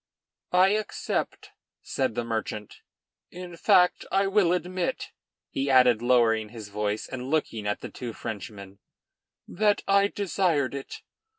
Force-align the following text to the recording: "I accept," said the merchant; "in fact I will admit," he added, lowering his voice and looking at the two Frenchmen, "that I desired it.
"I 0.55 0.69
accept," 0.69 1.51
said 1.83 2.15
the 2.15 2.23
merchant; 2.23 2.81
"in 3.29 3.55
fact 3.55 4.03
I 4.11 4.25
will 4.25 4.51
admit," 4.51 5.11
he 5.51 5.69
added, 5.69 6.01
lowering 6.01 6.49
his 6.49 6.69
voice 6.69 7.07
and 7.07 7.29
looking 7.29 7.67
at 7.67 7.81
the 7.81 7.89
two 7.89 8.11
Frenchmen, 8.11 8.79
"that 9.47 9.83
I 9.87 10.07
desired 10.07 10.73
it. 10.73 11.03